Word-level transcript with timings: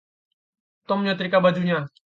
Tom 0.87 0.97
menyetrika 0.99 1.41
bajunya. 1.45 1.79